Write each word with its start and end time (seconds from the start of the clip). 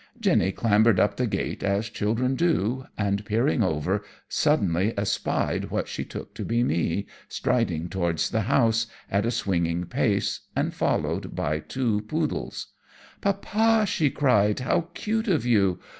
Jennie 0.19 0.51
clambered 0.51 0.99
up 0.99 1.17
the 1.17 1.27
gate 1.27 1.61
as 1.61 1.87
children 1.87 2.33
do, 2.33 2.87
and 2.97 3.23
peering 3.23 3.61
over, 3.61 4.03
suddenly 4.27 4.97
espied 4.97 5.65
what 5.69 5.87
she 5.87 6.03
took 6.03 6.33
to 6.33 6.43
be 6.43 6.63
me, 6.63 7.05
striding 7.29 7.87
towards 7.87 8.31
the 8.31 8.41
house, 8.49 8.87
at 9.11 9.27
a 9.27 9.29
swinging 9.29 9.85
pace, 9.85 10.39
and 10.55 10.73
followed 10.73 11.35
by 11.35 11.59
two 11.59 12.01
poodles. 12.01 12.73
"Poppa," 13.21 13.85
she 13.85 14.09
cried, 14.09 14.61
"how 14.61 14.87
cute 14.95 15.27
of 15.27 15.45
you! 15.45 15.77